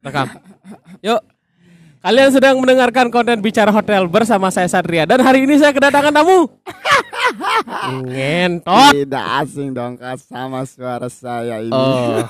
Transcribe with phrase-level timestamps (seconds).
[0.00, 0.26] Rekam.
[1.02, 1.20] Yuk.
[2.00, 6.48] Kalian sedang mendengarkan konten bicara hotel bersama saya Satria dan hari ini saya kedatangan tamu.
[8.02, 8.96] Ngentot.
[8.96, 11.68] Tidak asing dong sama suara saya ini.
[11.68, 12.24] Oh,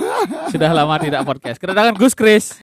[0.51, 1.63] sudah lama tidak podcast.
[1.63, 2.59] Kedatangan Gus Kris.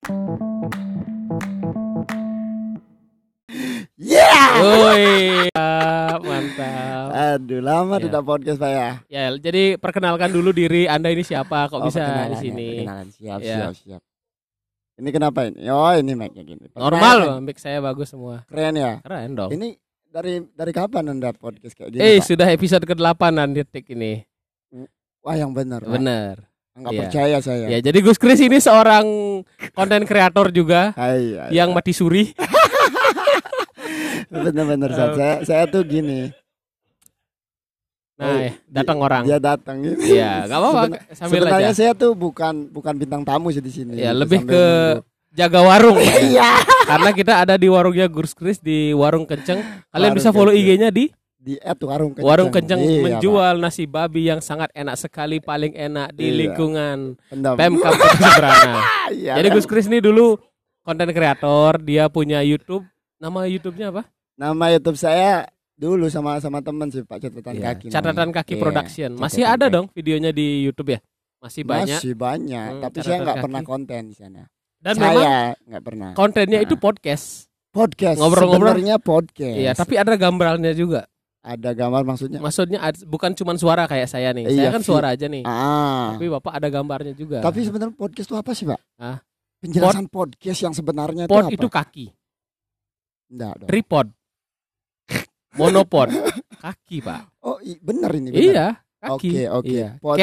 [3.97, 4.51] Yeah!
[4.59, 5.47] Woi,
[6.19, 7.07] mantap.
[7.39, 8.03] Aduh, lama Ya.
[8.03, 8.89] tidak podcast Pak ya.
[9.07, 11.65] Ya, jadi perkenalkan dulu diri Anda ini siapa?
[11.65, 12.67] Kok Oh, bisa di ya, sini?
[12.83, 13.07] perkenalan.
[13.09, 13.55] Siap, Ya.
[13.57, 14.01] siap, siap.
[14.97, 15.69] Ini kenapa ini?
[15.69, 16.65] Oh, ini mic-nya gini.
[16.73, 18.41] Normal loh, mic saya bagus semua.
[18.49, 18.97] Keren ya.
[19.05, 19.53] Keren dong.
[19.53, 19.77] Ini
[20.09, 22.25] dari dari kapan Anda podcast kayak gini, Eh, Pak?
[22.25, 23.21] sudah episode ke-8
[23.53, 24.25] detik ini.
[25.21, 25.85] Wah, yang benar.
[25.85, 25.93] Pak.
[25.93, 26.35] Bener.
[26.73, 27.01] Enggak Iya.
[27.05, 27.65] percaya saya.
[27.69, 29.05] Ya, jadi Gus Kris ini seorang
[29.73, 31.49] konten kreator juga Hai, hai.
[31.53, 32.33] yang mati suri.
[34.33, 36.29] benar-benar saya saya tuh gini.
[38.17, 39.23] Nah, Oh, ya, datang orang.
[39.23, 40.01] Dia datang gitu.
[40.09, 40.81] Iya, nggak apa-apa.
[40.83, 41.77] Seben- Sambil Sebenarnya aja.
[41.77, 43.93] saya tuh bukan bukan bintang tamu sih di sini.
[43.95, 45.05] Ya, Gitu, lebih sambil ke nunggu.
[45.31, 45.97] jaga warung.
[45.97, 46.13] ya.
[46.27, 46.49] Iya.
[46.83, 49.61] Karena kita ada di warungnya Gus Kris di Warung Kenceng.
[49.87, 50.73] Kalian Warung bisa follow Kenceng.
[50.73, 51.05] IG-nya di
[51.37, 52.25] Di at warung kenceng.
[52.25, 53.03] Warung Kenceng Iya, Pak.
[53.07, 56.35] menjual nasi babi yang sangat enak sekali, paling enak di Iya.
[56.41, 57.15] lingkungan
[57.77, 58.81] Kota Seberana.
[59.09, 59.33] Iya.
[59.35, 60.35] Jadi Gus Kris ini dulu
[60.81, 62.83] konten kreator, dia punya YouTube.
[63.15, 64.03] Nama YouTube-nya apa?
[64.33, 67.85] Nama YouTube saya dulu sama sama teman sih Pak catatan Iya, kaki.
[67.87, 68.37] Catatan namanya.
[68.41, 69.11] Kaki Iya, Production.
[69.15, 69.73] Masih Catatan ada Kaki.
[69.73, 70.99] dong videonya di YouTube ya?
[71.37, 71.95] Masih banyak.
[71.95, 74.41] Masih banyak, Hmm, tapi saya nggak pernah konten di sana.
[74.77, 76.09] Dan memang saya nggak pernah.
[76.13, 76.81] kontennya itu Nah.
[76.83, 77.25] podcast.
[77.69, 78.17] Podcast.
[78.17, 78.73] Ngobrol-ngobrol.
[78.73, 79.53] Sebenarnya podcast.
[79.55, 81.05] Iya, tapi ada gambarnya juga.
[81.39, 82.43] ada gambar maksudnya.
[82.43, 82.75] Maksudnya
[83.07, 84.49] bukan cuma suara kayak saya nih.
[84.49, 85.43] saya Iya, kan vi- suara aja nih.
[85.43, 86.11] Ah.
[86.11, 87.39] Tapi Bapak ada gambarnya juga.
[87.39, 88.79] Tapi sebenarnya podcast itu apa sih, Pak?
[88.97, 89.23] Ah.
[89.57, 91.53] Penjelasan podcast yang sebenarnya itu pod apa?
[91.53, 92.05] itu kaki,
[93.27, 93.67] Enggak dong.
[93.67, 94.07] tripod,
[95.57, 96.07] monopod,
[96.63, 97.21] kaki Pak.
[97.41, 98.29] Oh, i- bener ini.
[98.29, 98.41] bener.
[98.41, 99.29] Iya, kaki.
[99.29, 99.67] Oke, oke.
[99.67, 99.89] Iya.
[99.97, 100.17] Pod-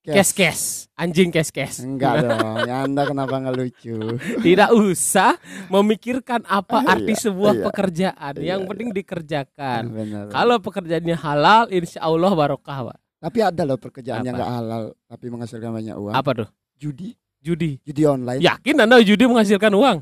[0.00, 0.60] Kes, kes,
[0.96, 1.84] anjing kes, kes.
[1.84, 2.64] Enggak dong.
[2.64, 4.16] Ya Anda kenapa nggak lucu?
[4.40, 5.36] Tidak usah
[5.68, 7.62] memikirkan apa Ah, arti iya, sebuah iya.
[7.62, 8.32] pekerjaan.
[8.34, 8.68] Iya, Yang iya.
[8.72, 9.82] penting dikerjakan.
[9.86, 10.24] Benar.
[10.28, 12.98] Kalau pekerjaannya halal, insya Allah barokah Pak.
[13.20, 14.40] Tapi ada loh pekerjaan yang Apa?
[14.40, 16.14] nggak halal tapi menghasilkan banyak uang.
[16.16, 16.48] Apa tuh?
[16.74, 17.76] Judi, Judi.
[17.84, 18.40] judi online.
[18.40, 19.96] Yakin Anda judi menghasilkan uang?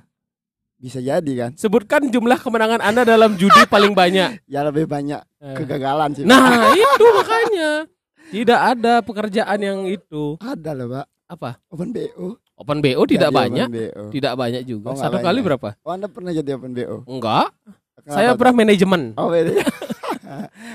[0.79, 1.51] Bisa jadi kan?
[1.53, 4.47] Sebutkan jumlah kemenangan Anda dalam judi paling banyak.
[4.47, 5.55] Ya lebih banyak Eh.
[5.55, 6.23] kegagalan sih.
[6.23, 6.31] Pak.
[6.31, 7.71] Nah, itu makanya.
[8.29, 10.39] Tidak ada pekerjaan yang itu.
[10.39, 11.07] Ada loh, Pak.
[11.29, 11.51] Apa?
[11.69, 12.39] Open BO.
[12.55, 13.67] Open BO tidak Jadi banyak.
[13.67, 14.03] Open BO.
[14.11, 14.87] Tidak banyak juga.
[14.91, 15.47] Oh, Satu kali banyak.
[15.47, 15.69] berapa?
[15.81, 16.97] Oh, Anda pernah jadi open BO?
[17.07, 17.51] Enggak.
[17.99, 19.03] Kenapa Saya pernah manajemen.
[19.15, 19.31] Oh.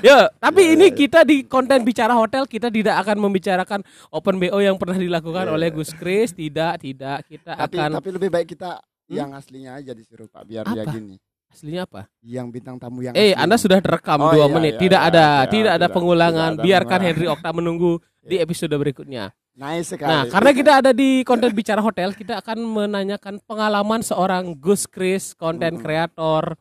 [0.01, 4.35] Ya, tapi Ya, ini ya, kita di konten bicara hotel kita tidak akan membicarakan open
[4.35, 5.75] BO yang pernah dilakukan Ya, oleh ya.
[5.77, 6.33] Gus Kris.
[6.33, 7.21] Tidak, tidak.
[7.23, 9.15] Kita tapi akan tapi lebih baik kita Hmm?
[9.19, 10.93] yang aslinya aja disuruh Pak biar dia Apa?
[10.95, 11.17] gini.
[11.47, 12.09] aslinya apa?
[12.25, 13.37] Yang bintang tamu yang Eh.
[13.37, 14.73] Anda sudah terekam Oh, dua iya, menit.
[14.73, 16.49] iya, tidak iya, ada, iya, tidak ada tidak, pengulangan.
[16.49, 17.13] tidak ada Biarkan pengulangan.
[17.13, 17.91] Henry Okta menunggu
[18.31, 19.23] di episode berikutnya.
[19.53, 20.09] Nice sekali.
[20.09, 25.37] Nah, karena kita ada di konten bicara hotel, kita akan menanyakan pengalaman seorang Gus Kris,
[25.37, 25.83] konten Mm-mm.
[25.85, 26.57] kreator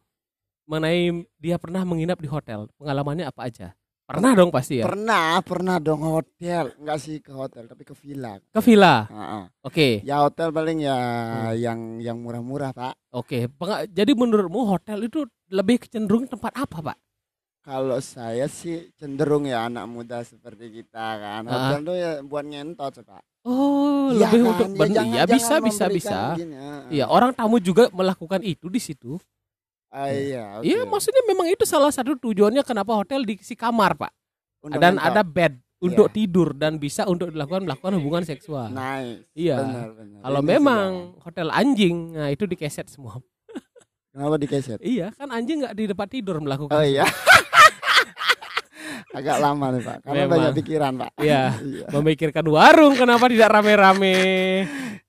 [0.69, 2.69] mengenai dia pernah menginap di hotel.
[2.77, 3.73] Pengalamannya apa aja?
[4.13, 4.85] Pernah dong pasti ya.
[4.85, 8.37] pernah pernah dong hotel, enggak sih ke hotel tapi ke villa.
[8.47, 9.09] Ke villa.
[9.59, 11.57] Oke, Ya hotel paling ya Hmm.
[11.57, 12.95] yang yang murah-murah, Pak.
[13.11, 13.49] oke.
[13.51, 16.99] Penga- Jadi menurutmu hotel itu lebih cenderung tempat apa, Pak?
[17.63, 21.43] Kalau saya sih cenderung ya anak muda seperti kita kan.
[21.47, 23.23] Hotel tuh ya buat ngentot, Pak.
[23.43, 24.51] Oh, Iya lebih kan?
[24.53, 26.19] untuk Ya jangan- ya bisa jangan bisa bisa.
[26.91, 29.17] Iya, orang tamu juga melakukan itu di situ.
[29.93, 30.65] Ah, iya, oke.
[30.65, 34.13] Iya, maksudnya memang itu salah satu tujuannya kenapa hotel dikasih kamar, Pak.
[34.65, 35.13] Untuk dan ngentot.
[35.13, 36.15] ada bed untuk Iya.
[36.15, 38.73] tidur dan bisa untuk dilakukan melakukan hubungan seksual.
[38.73, 39.29] nice.
[39.35, 39.61] Iya.
[39.61, 40.21] Benar, benar.
[40.25, 41.23] Kalau memang sudah.
[41.23, 43.21] hotel anjing, nah itu dikeset semua.
[44.09, 44.81] kenapa dikeset?
[44.81, 46.73] Iya, kan anjing nggak di tempat tidur melakukan.
[46.73, 47.05] Oh iya.
[49.13, 50.33] Agak lama nih Pak, karena Memang.
[50.33, 51.11] banyak pikiran Pak.
[51.21, 51.43] Iya.
[51.69, 51.87] Iya.
[51.93, 54.17] Memikirkan warung, kenapa tidak rame-rame?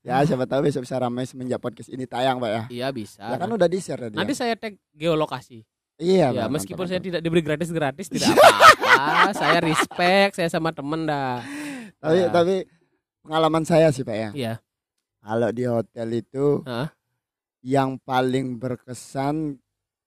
[0.04, 2.64] Ya siapa tahu besok bisa ramai semenjak podcast ini tayang Pak ya.
[2.68, 3.24] Iya bisa.
[3.24, 4.20] Ya kan udah di share tadi.
[4.20, 4.40] Nanti ya?
[4.44, 5.64] saya tag geolokasi.
[5.96, 6.36] Iya.
[6.36, 9.32] Ya, meskipun mantap, saya tidak diberi gratis-gratis tidak apa-apa.
[9.32, 11.40] saya respect, saya sama temen dah.
[12.04, 12.28] Tapi Ya.
[12.28, 12.68] tapi
[13.24, 14.30] pengalaman saya sih Pak ya.
[14.36, 14.54] Iya.
[15.24, 16.92] Kalau di hotel itu Hah?
[17.64, 19.56] yang paling berkesan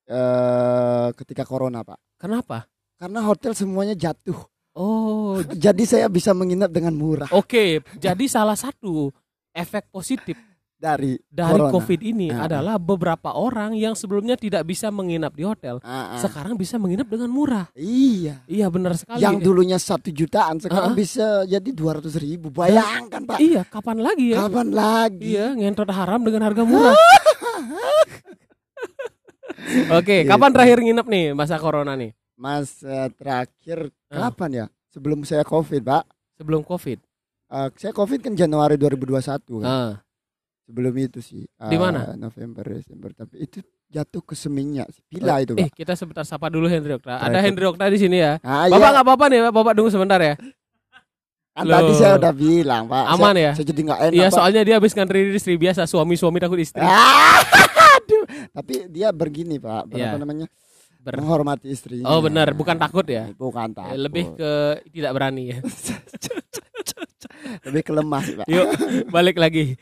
[0.05, 2.21] eh ketika corona Pak.
[2.21, 2.69] Kenapa?
[2.97, 4.37] Karena hotel semuanya jatuh.
[4.77, 7.81] Oh, Jadi saya bisa menginap dengan murah oke.
[7.97, 9.09] Jadi salah satu
[9.57, 10.37] efek positif
[10.77, 11.73] dari dari Corona.
[11.73, 12.45] COVID ini ah.
[12.45, 16.21] adalah beberapa orang yang sebelumnya tidak bisa menginap di hotel, ah.
[16.21, 17.73] sekarang bisa menginap dengan murah.
[17.73, 18.45] Iya.
[18.45, 19.25] Iya benar sekali.
[19.25, 20.97] Yang dulunya satu jutaan sekarang ah.
[20.97, 22.53] bisa jadi dua ratus ribu.
[22.53, 23.41] Bayangkan Pak.
[23.41, 24.45] Iya, kapan lagi ya?
[24.45, 25.25] Kapan lagi?
[25.25, 26.93] Iya, ngentot haram dengan harga murah.
[29.99, 30.31] Oke, Gitu.
[30.31, 32.13] kapan terakhir nginep nih masa corona nih?
[32.37, 34.29] Masa terakhir Ah.
[34.29, 34.67] kapan ya?
[34.89, 36.05] Sebelum saya Covid, Pak.
[36.37, 37.01] Sebelum Covid.
[37.47, 39.67] Eh, saya Covid kan Januari 2021 kan.
[39.67, 39.93] Ah,
[40.63, 41.49] sebelum itu sih.
[41.49, 42.13] Di eh, mana?
[42.15, 43.11] November, Desember.
[43.11, 45.77] Tapi itu jatuh ke Seminyak, Villa itu, Eh, Pak.
[45.77, 47.17] kita sebentar sapa dulu Hendri Okta.
[47.19, 47.41] Ada.
[47.41, 48.37] Hendri Okta di sini ya.
[48.41, 48.89] Ah, Bapak iya.
[48.93, 49.53] nggak apa-apa nih, Pak.
[49.55, 50.35] Bapak tunggu sebentar ya.
[51.57, 53.05] Kan tadi saya udah bilang, Pak.
[53.09, 53.53] Aman saya, ya?
[53.57, 56.85] Saya jadi nggak enak, Iya, soalnya dia habis ngantri istri biasa, suami-suami takut istri.
[56.85, 57.41] Ah,
[57.97, 58.29] aduh.
[58.53, 59.89] Tapi dia begini, Pak.
[59.89, 60.21] Berapa Iya.
[60.21, 60.47] namanya?
[61.07, 62.03] Ber- Menghormati istrinya.
[62.05, 63.31] Oh, benar, bukan takut ya.
[63.33, 63.95] Bukan Eh, takut.
[63.97, 64.51] Lebih ke
[64.91, 65.59] tidak berani ya.
[67.63, 68.47] lebih ke lemah sih, Pak.
[68.47, 68.67] Yuk,
[69.09, 69.79] balik lagi.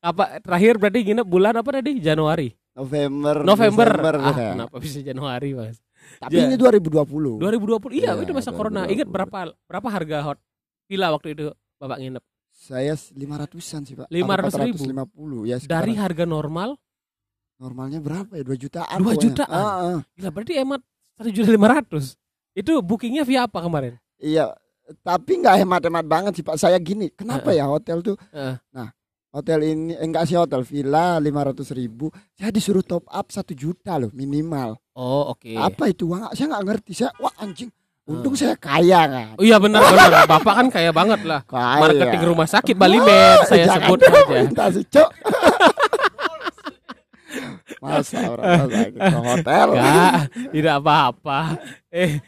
[0.00, 1.98] Apa terakhir berarti nginep bulan apa tadi?
[1.98, 2.50] Januari.
[2.72, 3.86] November, November.
[3.86, 4.50] Desember, ah, ya.
[4.56, 5.76] kenapa bisa Januari, Mas?
[6.18, 6.48] Tapi Ya.
[6.48, 7.38] ini 2020.
[7.38, 7.92] 2020.
[7.92, 8.82] Iya, Iya, itu masa corona.
[8.82, 8.94] 2020.
[8.96, 10.38] Ingat berapa berapa harga hot
[10.84, 11.42] villa waktu itu
[11.76, 12.24] Bapak nginep?
[12.52, 14.06] Saya 500-an sih, Pak.
[14.08, 14.88] 500.000?
[14.88, 15.56] 450 ya.
[15.58, 16.74] Dari sekitar- harga normal,
[17.62, 18.42] normalnya berapa ya?
[18.42, 18.98] 2 jutaan.
[18.98, 19.22] 2 pokoknya.
[19.22, 19.54] jutaan?
[19.54, 19.98] Ah, ah.
[20.18, 20.82] gila berarti hemat
[21.22, 22.18] 1.500.
[22.58, 24.02] Itu bookingnya via apa kemarin?
[24.18, 24.50] Iya,
[25.06, 26.58] tapi nggak hemat-hemat banget sih Pak.
[26.58, 28.18] Saya gini, kenapa ya hotel tuh?
[28.34, 28.58] Heeh.
[28.74, 28.90] Nah,
[29.30, 32.10] hotel ini eh, enggak sih hotel villa 500 ribu.
[32.34, 34.76] Saya disuruh top up 1 juta loh minimal.
[34.98, 35.54] Oh, oke.
[35.54, 36.34] Apa itu uang?
[36.34, 36.92] Saya nggak ngerti.
[36.98, 37.70] Saya wah anjing.
[38.02, 39.38] Untung saya kaya kan.
[39.38, 40.26] Oh iya benar benar.
[40.26, 41.46] Bapak kan kaya banget lah.
[41.46, 41.86] Kaya.
[41.86, 44.42] Marketing rumah sakit Bali Med saya sebut dong, saja.
[44.42, 45.10] minta sih, Cok.
[47.82, 49.66] Masa orang sakit ke hotel?
[49.74, 50.12] Enggak,
[50.54, 51.38] tidak apa-apa.
[51.90, 52.22] Eh,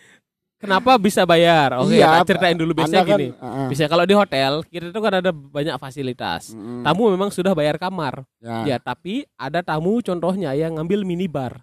[0.58, 1.78] kenapa bisa bayar?
[1.78, 3.28] Oke, Iya, ceritain dulu biasanya kan, gini.
[3.38, 3.70] ah.
[3.70, 6.50] Bisa kalau di hotel, kita itu kan ada banyak fasilitas.
[6.50, 6.82] Mm-mm.
[6.82, 8.26] Tamu memang sudah bayar kamar.
[8.42, 8.66] Ya.
[8.66, 11.62] Ya, tapi ada tamu contohnya yang ngambil minibar.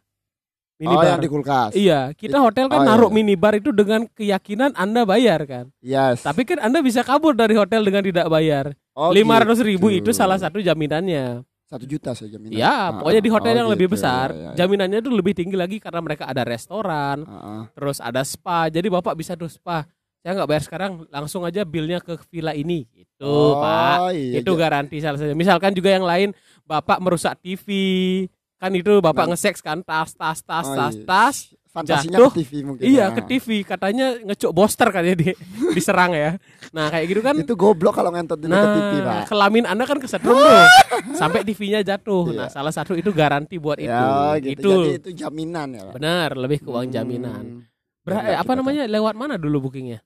[0.81, 1.05] Oh, Minibar.
[1.13, 1.71] yang di kulkas.
[1.77, 2.89] Iya, kita hotel kan Oh, iya.
[2.89, 5.69] naruh minibar itu dengan keyakinan Anda bayar kan.
[5.77, 6.25] Yes.
[6.25, 8.73] Tapi kan Anda bisa kabur dari hotel dengan tidak bayar.
[8.97, 10.09] Oh, Lima ratus ribu gitu.
[10.09, 11.45] itu salah satu jaminannya.
[11.71, 12.51] Satu juta saya jamin.
[12.51, 16.27] Ya, pokoknya di hotel yang lebih besar, Ya, jaminannya itu lebih tinggi lagi karena mereka
[16.27, 17.23] ada restoran,
[17.71, 18.67] terus ada spa.
[18.67, 19.87] Jadi bapak bisa tuh spa.
[20.19, 22.85] Saya nggak bayar sekarang, langsung aja bilnya ke villa ini.
[22.91, 24.11] Gitu, Oh, pak.
[24.13, 25.31] Iya, itu garansi salah satu.
[25.33, 26.29] Misalkan juga yang lain,
[26.61, 27.65] bapak merusak TV,
[28.59, 29.33] kan itu bapak Nah.
[29.33, 31.05] nge-sex kan tas, tas, tas, Oh, tas, iya.
[31.07, 31.35] tas.
[31.71, 32.29] Fantasinya jatuh.
[32.29, 32.83] ke TV mungkin.
[32.83, 33.15] Iya ya.
[33.15, 35.31] ke TV, katanya ngecuk boster kan ya di,
[35.75, 36.35] diserang ya.
[36.69, 37.33] Nah kayak gitu kan.
[37.33, 39.07] Itu goblok kalau ngentot di dekat TV, Pak.
[39.07, 40.51] Nah, kelamin anda kan kesetrum tuh,
[41.13, 42.27] sampai TV-nya jatuh.
[42.27, 42.37] Iya.
[42.37, 43.87] Nah, salah satu itu garansi buat itu.
[43.87, 44.51] Ya, gitu.
[44.51, 45.93] Itu Jadi itu jaminan ya, Pak.
[45.95, 46.93] benar, lebih ke uang Hmm.
[46.93, 47.43] jaminan.
[48.01, 48.83] Ber- Benar, eh, apa namanya?
[48.85, 50.03] Lewat mana dulu bookingnya?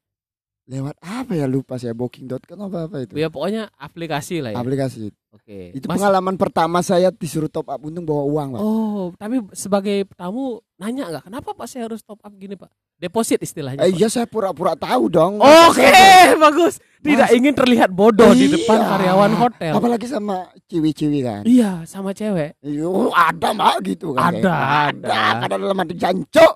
[0.65, 3.13] Lewat apa ya lupa saya booking.com apa apa itu.
[3.13, 4.57] Ya pokoknya aplikasi lah ya.
[4.57, 5.13] Aplikasi.
[5.29, 5.69] Oke.
[5.71, 8.59] Itu Mas- pengalaman pertama saya disuruh top up untung bawa uang, Pak.
[8.59, 12.71] Oh, tapi sebagai tamu nanya nggak kenapa Pak saya harus top up gini Pak?
[12.95, 13.83] Deposit istilahnya.
[13.83, 15.37] Eh, iya saya pura-pura tahu dong.
[15.37, 15.91] Oke,
[16.39, 16.79] bagus.
[16.97, 18.87] Tidak Mas- ingin terlihat bodoh di depan Iya.
[18.89, 19.73] karyawan hotel.
[19.75, 21.41] Apalagi sama ciwi-ciwi kan.
[21.45, 22.57] Iya, sama cewek.
[22.63, 24.33] Yo, ada mbak gitu kan.
[24.33, 25.19] Ada, kayak, ada.
[25.45, 26.53] Ada dalam hati jancok.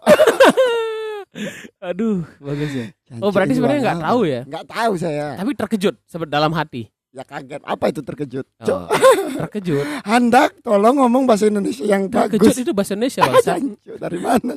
[1.79, 2.85] Aduh, bagus ya.
[3.19, 4.41] Oh, berarti sebenarnya nggak tahu ya?
[4.45, 5.25] Nggak tahu saya.
[5.35, 6.87] Tapi terkejut sebet dalam hati.
[7.09, 7.65] Ya kaget.
[7.65, 8.45] Apa itu terkejut?
[8.61, 8.85] Cok.
[8.85, 9.85] Oh, terkejut.
[10.09, 12.61] Hendak tolong ngomong bahasa Indonesia yang Terkejut bagus.
[12.61, 14.53] itu bahasa Indonesia, jancok dari mana?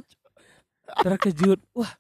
[1.01, 1.59] Terkejut.
[1.73, 1.93] Wah,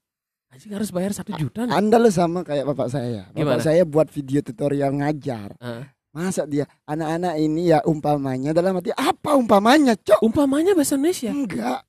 [0.53, 1.73] anjing harus bayar satu juta nih.
[1.73, 3.33] Anda lo sama kayak bapak saya.
[3.33, 3.63] Bapak Gimana?
[3.65, 5.57] saya buat video tutorial ngajar.
[5.57, 5.89] Ah.
[6.13, 10.21] Masa dia anak-anak ini ya umpamanya dalam arti apa umpamanya, Cok?
[10.21, 11.33] Umpamanya bahasa Indonesia.
[11.33, 11.81] Enggak,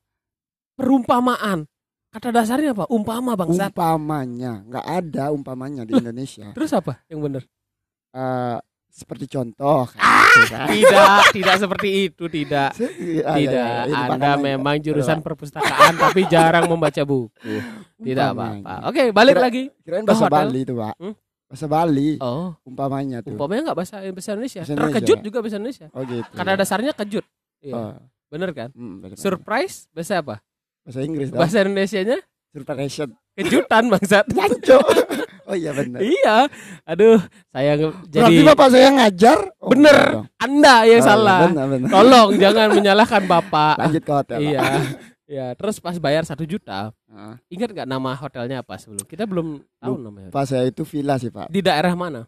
[0.80, 1.68] Perumpamaan.
[2.14, 2.86] Kata dasarnya apa?
[2.88, 3.74] Umpama, Bangsat.
[3.74, 4.62] umpamanya.
[4.62, 6.54] Enggak ada umpamanya di Indonesia.
[6.54, 7.42] Terus apa yang benar?
[8.14, 10.70] Eh, seperti contoh gitu kan.
[10.74, 12.70] Tidak, tidak seperti itu, tidak.
[12.78, 17.34] Iya, iya, Tidak, ini Anda memang jurusan perpustakaan tapi jarang membaca buku.
[17.98, 18.86] Tidak apa-apa.
[18.86, 19.64] Oke, balik Kira- lagi.
[19.82, 20.38] Kirain bahasa hotel.
[20.46, 20.96] Bali itu, Pak.
[20.98, 21.14] Hmm?
[21.44, 23.34] Bahasa Bali Oh, umpamanya tuh.
[23.34, 24.62] umpamanya nggak bahasa bahasa Indonesia.
[24.62, 24.94] Bahasa Indonesia.
[24.96, 25.88] Terkejut juga bahasa Indonesia.
[25.90, 26.30] Oh gitu.
[26.30, 27.26] Kata dasarnya kejut.
[27.60, 27.74] Iya.
[27.74, 27.94] Oh,
[28.30, 28.70] Bener kan?
[28.74, 30.36] hmm, bahasa- Surprise bahasa apa?
[30.84, 31.40] Bahasa Inggris dong.
[31.40, 32.18] Bahasa Indonesianya
[32.50, 32.96] Surprise.
[33.34, 34.26] kejutan bangsat.
[34.38, 34.78] Janco.
[35.44, 36.00] oh iya benar.
[36.00, 36.46] iya.
[36.84, 37.18] Aduh,
[37.50, 39.38] saya nge- Berarti jadi bapak saya ngajar?
[39.58, 39.98] Oh, Bener.
[40.14, 40.26] dong.
[40.38, 41.40] Anda yang Oh, iya, salah.
[41.48, 41.90] benar, benar.
[41.90, 43.76] Tolong jangan menyalahkan Bapak.
[43.78, 44.38] Lanjut ke hotel.
[44.40, 44.62] Iya.
[45.24, 49.02] Ya, terus pas bayar satu juta, Ah, ingat nggak nama hotelnya apa sebelum?
[49.02, 50.30] Kita belum tahu namanya.
[50.30, 51.48] Pak saya itu villa sih, Pak.
[51.48, 52.26] Di daerah mana?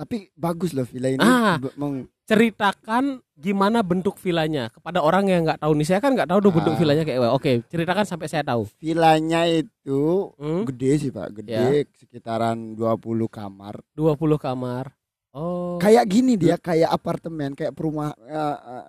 [0.00, 1.20] Tapi bagus loh villa ini.
[1.20, 1.60] Ah.
[1.76, 5.84] meng- Ceritakan gimana bentuk villanya kepada orang yang nggak tahu nih.
[5.84, 6.78] Saya kan nggak tahu tuh bentuk Ah.
[6.78, 7.30] villanya kayak apa.
[7.32, 8.64] Oke, ceritakan sampai saya tahu.
[8.78, 10.62] villanya itu Hmm?
[10.64, 11.28] gede sih, Pak.
[11.36, 13.82] Gede sekitaran 20 kamar.
[13.92, 14.94] 20 kamar.
[15.30, 15.76] Oh.
[15.76, 18.44] Kayak gini dia, kayak apartemen, kayak perumahan ya,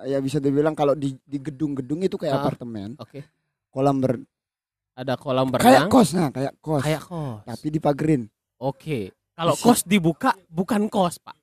[0.07, 2.41] ya bisa dibilang kalau di di gedung-gedung itu kayak Ah.
[2.41, 2.95] apartemen.
[2.95, 3.25] Oke.
[3.67, 4.21] Kolam ber
[4.93, 5.89] Ada kolam kayak berenang.
[5.89, 6.83] kos nah, kayak kos.
[6.83, 7.41] Kayak kos.
[7.43, 8.21] Tapi dipagerin.
[8.59, 9.11] Oke.
[9.41, 11.33] Kalau kos dibuka bukan kos, Pak.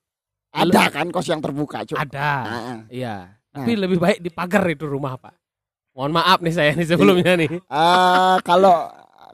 [0.54, 1.98] Ada kan kos yang terbuka, Cuk.
[1.98, 2.30] Ada.
[2.46, 2.78] Ah, ah.
[2.86, 3.34] Iya.
[3.50, 3.66] Nah.
[3.66, 5.34] Tapi lebih baik dipagar itu rumah, Pak.
[5.98, 7.50] Mohon maaf nih saya nih sebelumnya nih.
[7.66, 8.86] Ah, kalau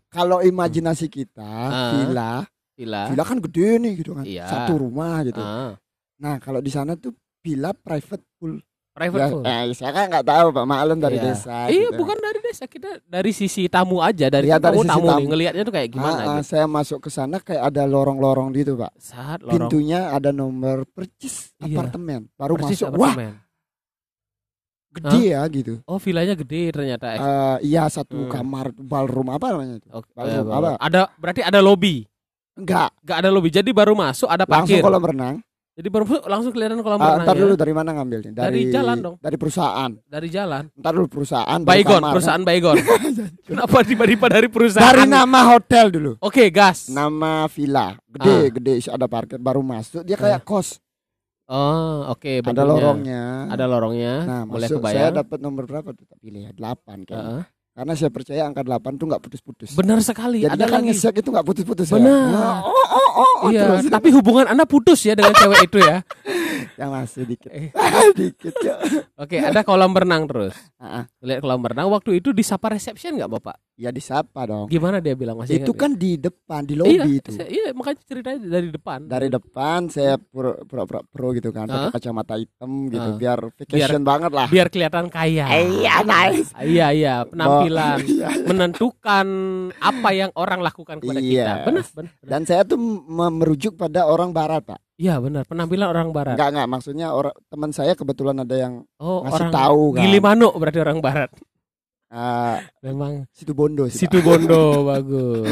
[0.09, 1.93] kalau imajinasi kita Ah.
[1.93, 2.33] villa,
[2.73, 3.13] Villa.
[3.13, 4.25] villa kan gede nih gitu kan.
[4.25, 4.49] Iya.
[4.49, 5.45] Satu rumah gitu.
[5.45, 5.77] Ah,
[6.25, 7.13] Nah, kalau di sana tuh
[7.45, 8.57] villa private pool.
[8.95, 9.43] Private Ya, pool.
[9.43, 11.25] eh, saya kan nggak tahu Pak maklum dari Iya.
[11.27, 11.67] desa.
[11.67, 11.99] Iya, gitu.
[11.99, 15.11] bukan dari desa kita dari sisi tamu aja, dari Iya, dari kamu sisi tamu, nih
[15.11, 15.27] tamu.
[15.29, 16.47] ngelihatnya tuh kayak gimana Ah, ah, gitu.
[16.49, 18.95] saya masuk ke sana kayak ada lorong-lorong gitu Pak.
[18.97, 21.75] Saat lorong Pintunya ada nomor percis Iya.
[21.75, 22.31] apartemen.
[22.33, 23.35] Baru persis masuk, wah apartemen.
[24.95, 25.75] gede ya gitu.
[25.85, 27.07] Oh, villanya gede ternyata.
[27.09, 27.19] eh.
[27.19, 28.31] Eh, iya satu Hmm.
[28.31, 29.91] kamar ballroom apa namanya itu?
[29.91, 30.71] Oke, Ballroom eh, apa?
[30.79, 32.07] Ada berarti ada lobby.
[32.55, 33.51] Enggak, Enggak ada lobby.
[33.51, 34.87] Jadi baru masuk ada langsung parkir.
[34.87, 35.37] kolam renang.
[35.75, 37.27] Jadi baru langsung kelihatan kolam Ah, renang.
[37.27, 37.43] ntar ya.
[37.43, 38.31] dulu dari mana ngambilnya?
[38.31, 39.15] Dari jalan dong.
[39.19, 39.91] Dari perusahaan.
[40.07, 40.71] Dari jalan.
[40.71, 41.61] Ntar dulu perusahaan.
[41.61, 42.77] Baygon, perusahaan Baygon.
[43.51, 44.87] Kenapa tiba-tiba dari perusahaan?
[44.87, 46.15] Dari nama hotel dulu.
[46.23, 46.87] Oke, gas.
[46.89, 47.99] Nama villa.
[48.07, 48.47] Gede, Ah.
[48.55, 50.07] gede ada parkir baru masuk.
[50.07, 50.79] Dia kayak kos.
[51.45, 52.39] Oh, oke.
[52.39, 52.65] Ada bentuknya.
[52.65, 53.23] lorongnya.
[53.51, 54.15] Ada lorongnya.
[54.25, 55.15] Nah, mulai masuk saya kebayang.
[55.21, 56.07] dapat nomor berapa tuh?
[56.17, 57.19] Pilih ya, 8 kan.
[57.19, 57.43] Heeh.
[57.75, 59.75] Karena saya percaya angka 8 tuh nggak putus-putus.
[59.75, 60.47] Benar sekali.
[60.47, 60.95] Jadi ada kan lagi.
[60.95, 61.99] itu nggak putus-putus ya.
[61.99, 62.23] Benar.
[62.31, 63.91] Nah, oh, oh, oh, oh, Iya, terus.
[63.91, 66.07] tapi hubungan Anda putus ya dengan cewek itu ya.
[66.81, 67.51] yang masih dikit.
[67.51, 67.75] Eh.
[68.19, 68.79] dikit ya.
[69.19, 70.55] Oke, ada kolam renang terus.
[71.19, 73.59] Lihat kolam renang waktu itu disapa reception nggak Bapak?
[73.75, 74.67] Ya disapa dong.
[74.67, 76.87] Gimana dia bilang masih itu kan di depan, di nggak?
[76.87, 77.31] iya, lobi itu.
[77.33, 78.99] saya- iya, makanya ceritanya dari depan.
[79.05, 81.93] Dari depan saya pura- pura-pura pro gitu kan, pakai Ah.
[81.93, 83.19] kacamata hitam gitu, Ah.
[83.19, 84.47] biar vacation banget lah.
[84.47, 85.51] biar kelihatan kaya.
[85.51, 86.55] Iya, nice.
[86.57, 88.29] Iya, iya, penampilan Iya.
[88.47, 89.27] menentukan
[89.75, 91.27] apa yang orang lakukan kepada kita.
[91.27, 91.47] Iya.
[91.65, 92.13] Benar, benar.
[92.15, 92.31] benar.
[92.31, 94.79] Dan saya tuh me- merujuk pada orang barat, Pak.
[94.95, 95.43] Iya, benar.
[95.45, 96.39] Penampilan orang barat.
[96.39, 100.01] Enggak enggak, maksudnya orang teman saya kebetulan ada yang Oh, ngasih orang tahu kan.
[100.01, 101.31] Gilimanuk berarti orang barat.
[102.15, 103.99] Ah, Memang situ Bondo sih.
[104.01, 105.51] situ Bondo bagus.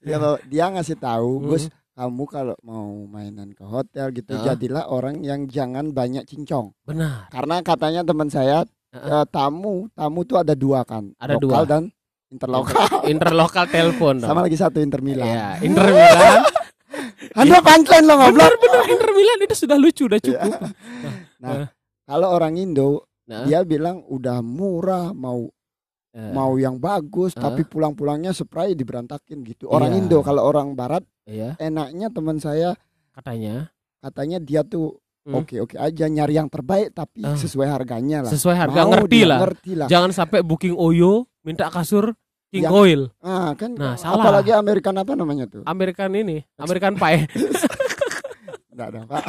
[0.00, 1.46] Dia, dia ngasih tahu, Hmm.
[1.48, 4.42] Gus, kamu kalau mau mainan ke hotel gitu, Ah.
[4.44, 6.74] jadilah orang yang jangan banyak cincong.
[6.82, 7.30] Benar.
[7.30, 11.62] Karena katanya teman saya eh, tamu, tamu tuh ada dua kan, Ada lokal dua.
[11.64, 11.82] dan
[12.28, 13.06] interlokal.
[13.06, 14.18] Interlokal telepon.
[14.18, 15.24] Sama lagi satu Inter Milan.
[15.24, 16.40] Iya, Inter Milan.
[17.38, 18.34] Anda punchline lo ngobrol.
[18.34, 20.50] benar benar Inter Milan itu sudah lucu, udah cukup.
[21.38, 21.70] Nah,
[22.02, 25.46] kalau orang Indo Nah, dia bilang udah murah mau
[26.10, 27.46] eh, mau yang bagus Ah.
[27.46, 29.66] tapi pulang-pulangnya spray diberantakin gitu.
[29.66, 29.98] Orang Iya.
[30.00, 32.74] Indo kalau orang barat iya, enaknya teman saya
[33.10, 35.36] katanya katanya dia tuh Hmm.
[35.36, 37.36] oke-oke aja nyari yang terbaik tapi Ah.
[37.36, 38.30] sesuai harganya lah.
[38.30, 39.38] sesuai harga Mau ngerti lah.
[39.38, 39.86] Ngerti lah.
[39.86, 42.16] Jangan sampai booking Oyo minta kasur
[42.48, 43.00] King Yang- Oil.
[43.20, 44.18] Ah, kan Nah, salah.
[44.18, 45.62] apalagi American apa namanya tuh?
[45.62, 47.28] American ini, American Pie.
[48.70, 49.24] Enggak ada, Pak.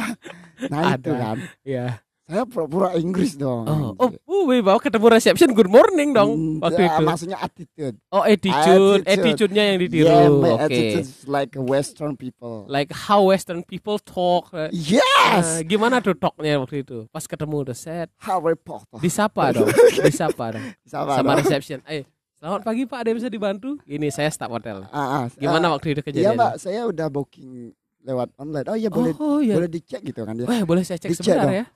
[0.66, 1.20] Nah, itu Ada.
[1.20, 1.36] kan.
[1.62, 1.86] Iya.
[2.32, 3.68] Saya pura-pura Inggris dong.
[3.68, 7.04] Oh, oh, uh, bawa ketemu reception good morning dong Hmm, waktu ya, itu.
[7.04, 7.96] Maksudnya attitude.
[8.08, 9.04] Oh, attitude, Attitude.
[9.04, 10.40] attitude-nya yang Yeah, ditiru.
[10.40, 10.64] my Oke.
[10.64, 12.64] attitude is like Western people.
[12.66, 14.48] Like how Western people talk.
[14.56, 17.04] Eh, Yes, gimana tuh talknya waktu itu?
[17.06, 18.96] Pas ketemu udah set, Harry Potter.
[19.04, 19.68] disapa dong,
[20.00, 20.64] disapa dong.
[20.88, 21.44] Sama, Sama dong.
[21.44, 21.84] reception.
[21.84, 23.76] Eh, selamat pagi Pak, ada yang bisa dibantu?
[23.84, 24.88] Ini saya staff hotel.
[24.88, 26.38] Ah, ah, Gimana ah, waktu itu Iya kejadiannya?
[26.40, 28.66] mbak, saya udah booking lewat online.
[28.66, 29.52] Oh iya boleh Oh, iya.
[29.54, 30.48] boleh dicek gitu kan dia.
[30.48, 31.60] Wah, boleh saya cek Dicek sebentar dong.
[31.60, 31.66] ya?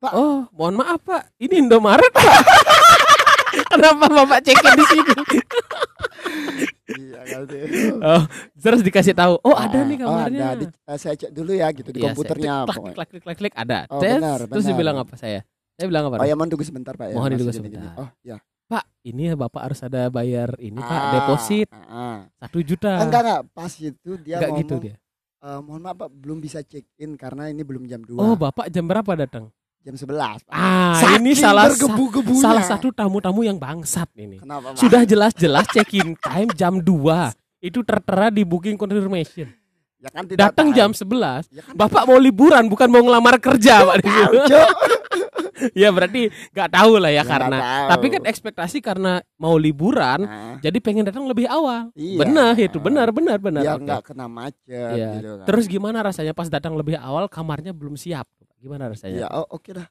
[0.00, 0.12] Pak.
[0.12, 1.36] Oh, mohon maaf Pak.
[1.36, 2.24] Ini Indomaret Pak.
[3.70, 5.12] Kenapa Bapak cekin di sini?
[6.90, 7.62] Iya kan sih.
[8.00, 8.22] Oh,
[8.56, 9.36] terus dikasih tahu.
[9.40, 10.46] Oh, ada Ah, nih oh, kamarnya.
[10.48, 10.58] ada.
[10.58, 12.54] Di- eh, saya cek dulu ya gitu di Iya, komputernya.
[12.62, 13.78] saya klik, klik, klik, klik, klik, ada.
[13.86, 14.78] Oh, Tes, benar, terus benar.
[14.78, 15.40] bilang apa saya?
[15.74, 16.16] Saya bilang apa?
[16.16, 17.14] Oh ya mohon tunggu sebentar pak ya.
[17.14, 17.84] Mohon Masih ditunggu gini-gini.
[17.84, 18.00] sebentar.
[18.00, 18.36] Oh ya.
[18.66, 22.16] Pak, ini ya Bapak harus ada bayar ini Pak, Ah, deposit ah, ah.
[22.38, 22.92] satu juta.
[23.00, 24.62] Enggak enggak pas itu dia Enggak ngomong.
[24.62, 24.94] gitu dia.
[25.40, 28.68] "Eh, mohon maaf pak belum bisa check in karena ini belum jam 2 Oh, Bapak
[28.68, 29.50] jam berapa datang?
[29.80, 30.52] Jam 11 Pak.
[30.52, 32.42] Ah, Saking ini salah sa- bergebu-gebunya.
[32.42, 34.36] salah satu tamu-tamu yang bangsat ini.
[34.38, 34.78] Kenapa pak?
[34.78, 37.32] Sudah jelas-jelas check-in time jam 2.
[37.58, 39.48] Itu tertera di booking confirmation.
[39.96, 40.76] Ya kan tidak Datang tahu.
[40.76, 41.44] jam 11.
[41.50, 43.96] Ya kan Bapak mau liburan bukan mau ngelamar kerja, Pak.
[44.00, 44.32] tahu.
[45.82, 47.58] ya berarti nggak tahu lah ya, Ya, karena.
[47.88, 51.92] Tapi kan ekspektasi karena mau liburan, Nah, jadi pengen datang lebih awal.
[51.92, 52.18] Iya.
[52.20, 53.62] Benar itu, benar benar benar.
[53.76, 53.84] Oke.
[53.84, 55.10] nggak kena macet Iya.
[55.20, 55.46] gitu kan.
[55.46, 58.24] Terus gimana rasanya pas datang lebih awal kamarnya belum siap?
[58.60, 59.24] Gimana rasanya?
[59.24, 59.88] ya oh, oke dah.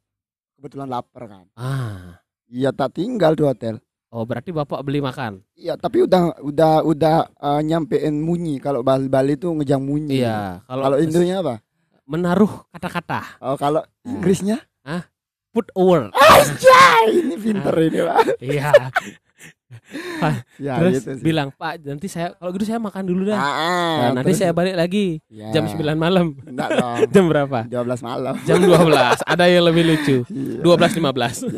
[0.58, 1.46] Kebetulan lapar kan.
[1.54, 2.22] Ah.
[2.46, 3.78] Iya tak tinggal di hotel.
[4.10, 5.46] Oh, berarti Bapak beli makan.
[5.54, 8.58] Iya, tapi udah udah udah eh, nyampein munyi.
[8.58, 10.26] Kalau Bali Bali tuh ngejang munyi.
[10.26, 11.56] Iya, kalau Kalau Indonya apa?
[12.10, 13.38] menaruh kata-kata.
[13.38, 13.86] Oh, kalau.
[14.02, 14.66] Inggrisnya?
[15.50, 16.14] Put a word.
[16.16, 18.18] Anjay, ini pinter ini, Pak.
[18.40, 18.72] Iya.
[20.58, 21.24] Ya, Terus gitu sih.
[21.24, 24.74] bilang, "Pak, nanti saya kalau gitu saya makan dulu dah." Ah, Nah, nanti saya balik
[24.74, 25.50] lagi Ya.
[25.50, 26.34] jam 9 malam.
[26.44, 26.98] Enggak dong.
[27.14, 27.60] Jam berapa?
[27.66, 28.34] 12 malam.
[28.44, 29.22] Jam 12.
[29.24, 30.18] Ada yang lebih lucu.
[30.26, 30.62] Iya.
[30.62, 31.54] 12.15.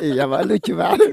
[0.00, 1.10] Iya, Pak, lucu banget.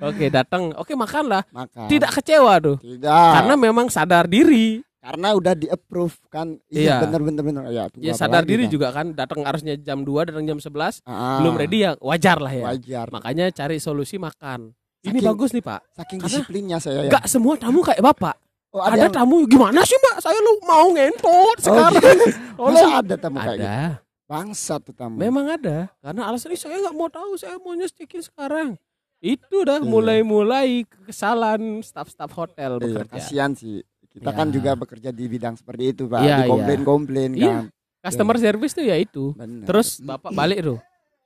[0.00, 0.62] Oke, datang.
[0.76, 1.44] Oke, makanlah.
[1.50, 1.88] Makan.
[1.88, 2.76] Tidak kecewa tuh.
[2.78, 3.30] Tidak.
[3.34, 4.80] Karena memang sadar diri.
[5.02, 6.54] Karena udah di approve kan.
[6.68, 6.78] Iya.
[6.78, 7.62] Iya, bener bener bener.
[7.68, 8.70] Ya, tunggu Ya apa sadar diri Pak?
[8.70, 12.52] juga kan datang harusnya jam 2 datang jam 11 Ah, belum ready ya wajar lah
[12.52, 12.64] ya.
[12.68, 13.06] Wajar.
[13.10, 14.70] Makanya cari solusi makan.
[15.02, 15.80] Ini Saking- bagus nih, Pak.
[15.92, 17.10] Saking Karena- disiplinnya saya ya.
[17.10, 18.38] Enggak semua tamu kayak Bapak.
[18.70, 20.16] Oh, Ada, yang- tamu gimana sih, Mbak?
[20.22, 21.98] Saya lu mau ngentot Oh, sekarang.
[22.06, 22.24] gitu.
[22.54, 22.72] Tolong.
[22.72, 23.66] Masa ada tamu kayak gitu?
[23.66, 23.78] Ada.
[24.22, 25.20] bangsat tuh tamu.
[25.20, 28.80] Memang ada karena alasan "Ih, saya nggak mau tahu, saya maunya check-in sekarang.
[29.20, 29.84] Itu dah Iya.
[29.84, 33.12] mulai-mulai kesalahan staf-staf hotel Iya, bekerja.
[33.12, 33.84] kasihan sih.
[34.12, 34.36] Kita Ya.
[34.36, 36.20] kan juga bekerja di bidang seperti itu, Pak.
[36.20, 37.48] Iya, di komplain-komplain Iya.
[37.48, 37.64] kan.
[38.02, 39.32] Customer service tuh ya itu.
[39.32, 39.64] Bener.
[39.64, 40.78] Terus bapak balik tuh.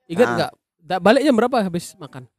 [0.06, 0.34] Ingat Ah.
[0.36, 0.50] nggak?
[0.78, 2.30] Da- balik jam berapa habis makan?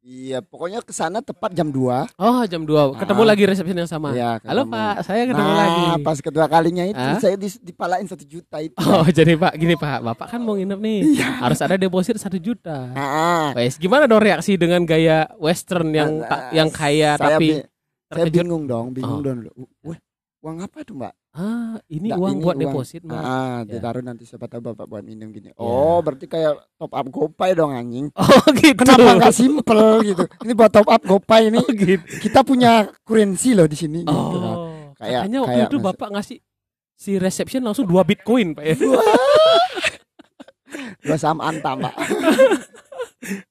[0.00, 2.08] Iya, pokoknya ke sana tepat jam 2.
[2.16, 3.28] Oh jam 2 Ketemu Ah.
[3.28, 4.16] lagi resepsi yang sama.
[4.16, 4.64] Iya, Halo.
[4.64, 5.84] Pak, saya ketemu nah, lagi.
[6.00, 7.20] pas kedua kalinya itu Ah?
[7.20, 8.72] saya dipalain satu juta itu.
[8.80, 12.88] Oh jadi Pak gini Pak, Bapak kan mau nginep nih, harus ada deposit satu juta.
[12.96, 17.60] Ah, Wes gimana dong reaksi dengan gaya western yang Ah, yang kaya saya tapi
[18.10, 18.34] saya terkejut?
[18.36, 19.24] bingung dong, bingung Oh.
[19.24, 19.38] dong.
[19.80, 19.98] Wah,
[20.40, 21.14] uang apa itu, Mbak?
[21.30, 22.64] Ah ini Nggak, uang ini buat uang.
[22.66, 23.14] deposit Mas.
[23.16, 23.70] Ah, Ya.
[23.70, 25.54] ditaruh nanti siapa tahu Bapak buat minum gini.
[25.54, 28.10] Oh, berarti kayak top up GoPay dong anjing.
[28.18, 28.74] Oh gitu.
[28.76, 30.24] Kenapa nggak simple gitu?
[30.42, 32.02] Ini buat top up GoPay ini Oh gitu.
[32.18, 34.10] kita punya currency loh di sini gitu.
[34.10, 36.38] Oh, Kayak- katanya waktu kayak itu Bapak ngasih
[36.92, 38.74] si reception langsung dua bitcoin Pak ya.
[41.00, 41.94] Dua saham antam, Pak.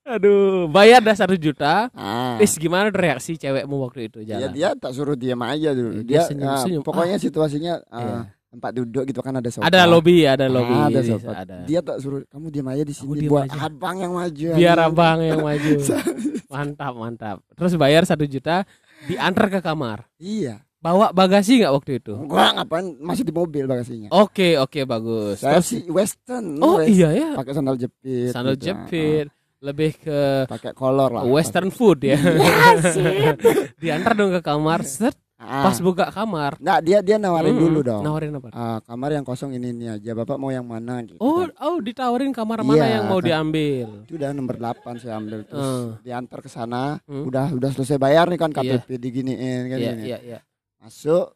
[0.04, 1.94] Aduh, bayar dah satu juta.
[1.94, 2.38] Ah.
[2.38, 4.52] Is gimana reaksi cewekmu waktu itu Ya jalan?
[4.52, 6.02] dia tak suruh diam aja dulu.
[6.02, 6.82] Dia Dia, senyum-senyum.
[6.82, 8.18] ah, pokoknya situasinya ah, Iya.
[8.50, 9.64] tempat duduk gitu kan ada sofa.
[9.64, 10.74] Ada lobby, ada lobby.
[10.74, 11.32] Ah, ada sofa.
[11.38, 11.58] ada.
[11.64, 13.58] Dia tak suruh kamu diam aja di sini buat aja.
[13.64, 14.48] abang yang maju.
[14.52, 14.90] Biar anjing.
[14.90, 15.74] abang yang maju.
[16.50, 17.38] Mantap, mantap.
[17.54, 18.66] Terus bayar satu juta,
[19.06, 20.10] diantar ke kamar.
[20.18, 20.66] Iya.
[20.80, 22.16] Bawa bagasi nggak waktu itu?
[22.24, 24.10] Gua ngapain masih di mobil bagasinya.
[24.10, 25.44] Oke, oke, bagus.
[25.44, 26.56] Saya Terus- sih western.
[26.58, 28.32] oh west- iya ya, Pakai sandal jepit.
[28.32, 28.66] sandal gitu.
[28.66, 29.28] jepit,
[29.60, 31.24] lebih ke pakai kolor lah.
[31.26, 32.16] western food ya.
[32.16, 33.36] Iya,
[33.82, 34.82] diantar dong ke kamar.
[34.82, 35.64] Set, Ah.
[35.64, 36.60] pas buka kamar.
[36.60, 37.64] Nah, dia dia nawarin Mm-mm.
[37.64, 38.04] dulu dong.
[38.04, 38.52] Nawarin apa?
[38.52, 40.12] Ah, kamar yang kosong ini ini aja.
[40.14, 41.16] Bapak mau yang mana gitu.
[41.18, 41.56] Oh, kan.
[41.64, 43.28] oh ditawarin kamar mana Iya, yang mau kan.
[43.32, 43.88] diambil.
[44.04, 45.88] itu udah nomor 8 saya ambil terus Eh.
[46.04, 47.00] diantar ke sana.
[47.04, 47.24] Hmm.
[47.24, 48.84] Udah udah selesai bayar nih kan Iya.
[48.84, 50.04] KTP diginiin kan Iya, gini.
[50.06, 50.40] iya, iya.
[50.78, 51.32] Masuk.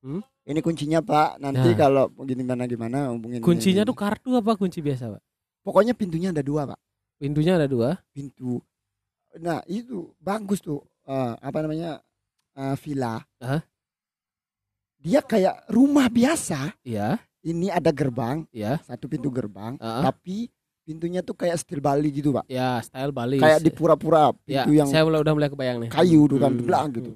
[0.00, 0.20] Hmm?
[0.44, 1.36] Ini kuncinya Pak.
[1.38, 1.76] Nanti Nah.
[1.78, 3.40] kalau gimana gimana hubungin.
[3.40, 3.88] Kuncinya ini.
[3.88, 5.22] tuh kartu apa kunci biasa, Pak?
[5.64, 6.80] pokoknya pintunya ada dua Pak.
[7.18, 7.98] Pintunya ada dua.
[8.14, 8.62] Pintu.
[9.42, 10.80] Nah itu bagus tuh.
[11.04, 11.98] Eh, apa namanya
[12.54, 13.18] eh, villa.
[13.42, 13.60] Hah?
[14.98, 16.74] Dia kayak rumah biasa.
[16.82, 18.82] Iya, Ini ada gerbang, iya.
[18.82, 20.02] satu pintu gerbang, Heeh.
[20.02, 20.36] tapi
[20.82, 22.50] pintunya tuh kayak style Bali gitu Pak.
[22.50, 23.38] Ya, style Bali.
[23.38, 25.90] Kayak di pura-pura ya, pintu yang saya mulai udah mulai kebayang nih.
[25.94, 26.66] kayu tuh kan Hmm.
[26.66, 27.14] belang gitu.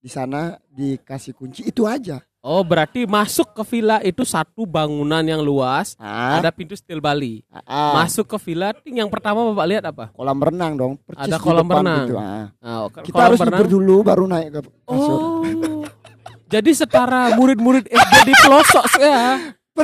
[0.00, 2.22] Di sana dikasih kunci itu aja.
[2.40, 7.44] Oh, berarti masuk ke villa itu satu bangunan yang luas, Ah, ada pintu style Bali.
[7.52, 10.08] ah, Masuk ke villa, ting, yang pertama Bapak lihat apa?
[10.10, 10.92] kolam renang dong.
[11.04, 12.08] percis Ada kolam renang.
[12.08, 12.48] gitu, ah.
[12.56, 13.68] Nah, Kita kolam harus renang.
[13.68, 15.18] dulu baru naik ke kasur.
[15.20, 15.84] Oh.
[16.52, 19.20] Jadi setara murid-murid SD di pelosok ya,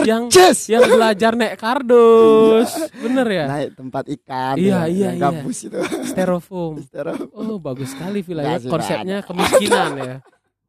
[0.03, 0.67] yang Percis.
[0.67, 2.73] yang belajar naik kardus.
[2.97, 3.45] Bener ya?
[3.47, 4.55] Naik tempat ikan.
[4.57, 5.23] Iya, ya, iya, yang iya.
[5.31, 5.79] gabus itu.
[6.09, 6.81] Styrofoam.
[6.89, 7.29] Stereo.
[7.31, 8.19] Oh, bagus sekali.
[8.21, 10.17] Nggak sih, Konsepnya kemiskinan ya.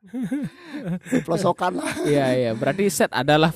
[1.26, 1.94] Pelosokan lah.
[2.04, 2.52] Iya, iya.
[2.54, 3.52] Berarti set adalah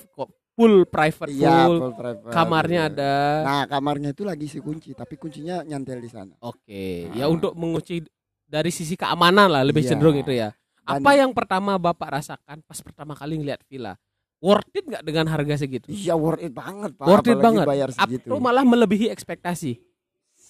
[0.52, 1.78] full private Iya, full.
[1.80, 2.30] full private.
[2.30, 3.14] Kamarnya ada.
[3.42, 6.34] Nah, kamarnya itu lagi si kunci, tapi kuncinya nyantel di sana.
[6.40, 7.16] Oke, Nah.
[7.16, 8.04] ya untuk mengunci
[8.44, 9.90] dari sisi keamanan lah lebih Iya.
[9.90, 10.52] cenderung itu ya.
[10.82, 13.96] Dan- Apa yang pertama Bapak rasakan pas pertama kali ngeliat villa?
[14.42, 15.86] Worth it nggak dengan harga segitu?
[15.88, 17.06] Iya, worth it banget, Pak.
[17.06, 17.66] Worth it Apalagi banget.
[17.68, 18.28] bayar segitu.
[18.28, 19.78] Atau malah melebihi ekspektasi?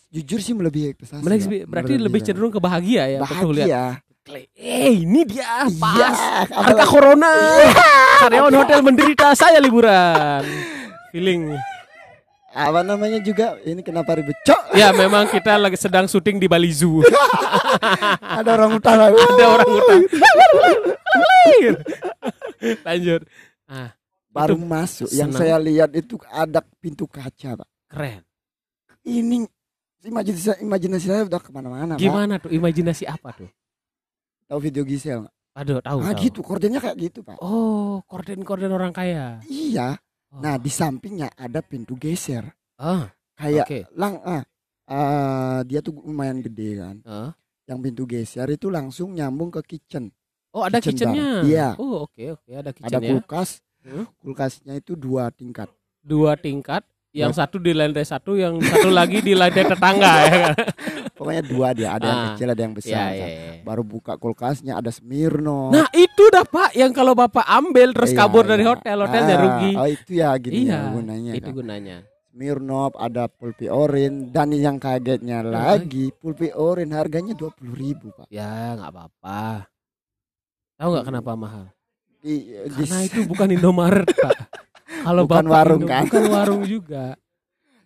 [0.10, 1.20] Jujur sih melebihi ekspektasi.
[1.22, 1.70] Melebihi- Pak.
[1.70, 3.20] berarti Melebihi lebih cenderung ke bahagia ya.
[3.22, 3.68] Betul lihat.
[3.68, 3.84] bahagia.
[4.54, 5.98] Eh, ini dia pas.
[5.98, 6.10] Iya,
[6.46, 7.32] Angka apalagi- corona.
[8.22, 10.46] Karyawan hotel menderita, saya liburan.
[11.10, 11.58] Feeling.
[12.52, 16.68] apa namanya juga ini kenapa ribet cok Ya memang kita lagi sedang syuting di Bali
[16.70, 17.00] Zoo.
[18.38, 20.02] ada orang utang Ada orang utang.
[22.84, 23.22] Lanjut.
[23.66, 23.96] Ah,
[24.28, 25.42] baru Itu masuk yang senang.
[25.42, 28.20] saya lihat itu ada pintu kaca pak keren.
[29.02, 29.48] ini
[30.04, 33.48] imajinasi imajinasi saya udah ke mana-mana pak Gimana tuh imajinasi apa tuh?
[34.52, 35.98] Tahu video Gisel nggak Aduh, tahu.
[35.98, 36.20] ah tahu.
[36.22, 39.40] gitu kordennya kayak gitu pak Oh, korden-korden orang kaya.
[39.46, 39.96] iya
[40.28, 40.40] Oh.
[40.40, 43.80] nah di sampingnya ada pintu geser Ah, kayak oke.
[43.94, 44.44] lang ah
[44.86, 47.32] ah, dia tuh lumayan gede kan Ah.
[47.66, 50.12] yang pintu geser itu langsung nyambung ke kitchen
[50.50, 51.32] Oh, ada Kitchen kitchennya.
[51.34, 51.44] bar.
[51.46, 51.68] Iya.
[51.76, 53.12] Oh, oke oke, ada ada kitchennya.
[53.14, 53.50] kulkas
[53.82, 54.04] Hmm.
[54.18, 56.84] kulkasnya itu dua tingkat Dua tingkat.
[57.12, 60.56] Yang satu di lantai satu, yang satu lagi di lantai tetangga ya kan?
[61.22, 62.26] pokoknya dua dia ada yang Ah.
[62.34, 63.14] kecil ada yang besar kan.
[63.14, 63.62] iya, iya.
[63.62, 68.20] baru buka kulkasnya ada Smirnoff Nah itu dah pak yang kalau bapak ambil terus Iya,
[68.20, 68.72] kabur dari iya.
[68.74, 69.72] hotel hotelnya Ah, rugi.
[69.76, 71.32] Oh itu ya gini iya, ya gunanya.
[71.32, 71.56] itu kan.
[71.56, 71.98] gunanya.
[72.28, 78.26] Smirnoff ada pulpi orin dan yang kagetnya lagi pulpi orin harganya dua puluh ribu pak.
[78.28, 79.70] Ya nggak apa-apa.
[80.76, 81.66] Tahu nggak kenapa mahal?
[82.18, 84.34] Di, di- Karena itu bukan Indomaret pak.
[85.02, 86.04] Kalau Bukan bapak warung, Indo- kan?
[86.06, 87.06] Bukan warung juga.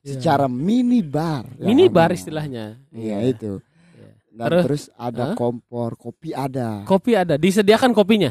[0.06, 0.14] Iya.
[0.16, 1.50] secara mini bar.
[1.58, 2.20] Ya mini bar ampun.
[2.22, 2.78] istilahnya.
[2.94, 3.58] Iya itu.
[3.58, 4.10] Iya.
[4.30, 5.36] Dan Terus- terus, ada Hah?
[5.36, 6.86] kompor kopi ada.
[6.86, 8.30] Kopi ada, disediakan kopinya.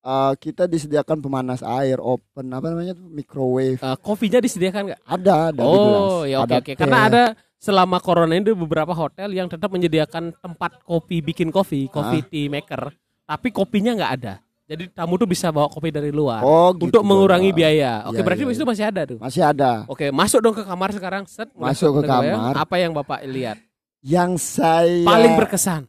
[0.00, 3.76] eh, kita disediakan pemanas air, open apa namanya tuh microwave.
[3.76, 5.00] Eh, kopinya disediakan nggak?
[5.04, 6.08] Ada, ada di Oh gelas.
[6.24, 6.64] ya oke oke.
[6.64, 6.76] teh.
[6.80, 7.22] Karena ada
[7.60, 12.96] selama corona ini beberapa hotel yang tetap menyediakan tempat kopi bikin kopi, coffee tea maker,
[13.28, 14.34] tapi kopinya nggak ada.
[14.70, 17.58] Jadi tamu tuh bisa bawa kopi dari luar Oh, gitu untuk mengurangi Bang.
[17.58, 18.06] biaya.
[18.06, 19.18] Oke Iya, berarti iya, itu masih ada tuh.
[19.18, 19.70] Masih ada.
[19.84, 21.22] Oke masuk dong ke kamar sekarang.
[21.26, 22.38] Set Masuk ke kebayang.
[22.38, 22.54] kamar.
[22.54, 23.58] Apa yang bapak lihat?
[23.98, 24.30] Yang
[24.62, 25.82] saya Paling berkesan.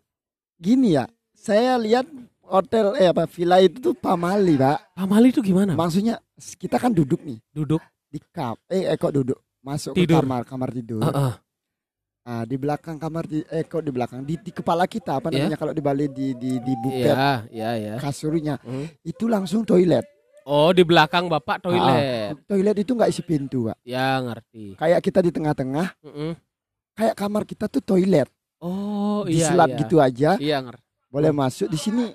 [0.57, 2.09] gini ya, saya lihat
[2.41, 4.97] hotel eh apa villa itu tuh pamali, Pak.
[4.97, 5.73] Pamali itu gimana?
[5.73, 6.17] Maksudnya
[6.57, 7.79] kita kan duduk nih Duduk.
[8.09, 10.19] di kap, eh, eh kok duduk masuk Tidur.
[10.19, 10.99] ke kamar kamar tidur.
[10.99, 11.31] Heeh.
[12.21, 15.41] Ah, di belakang kamar di eh kok di belakang di, di kepala kita apa Iya.
[15.41, 17.93] namanya kalau di Bali di di di buket Iya iya iya.
[17.97, 18.85] kasurnya Hmm.
[19.01, 20.05] itu langsung toilet.
[20.43, 22.37] Oh di belakang bapak toilet.
[22.45, 23.77] Toilet itu nggak isi pintu, Pak.
[23.83, 24.73] Ya ngerti.
[24.73, 26.33] Kayak kita di tengah-tengah, Mm-mm.
[26.93, 28.29] kayak kamar kita tuh toilet.
[28.57, 29.79] Oh iya Diselat iya.
[29.79, 30.85] gitu aja, Iya ngerti.
[31.09, 32.05] boleh masuk di sini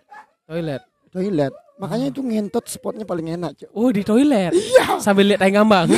[0.44, 0.82] Toilet.
[1.10, 1.50] toilet.
[1.76, 3.68] Makanya itu ngentot spotnya paling enak, Cuk.
[3.70, 4.48] Oh di toilet.
[4.50, 4.96] Iya.
[4.96, 5.92] Sambil lihat tayang ngambang.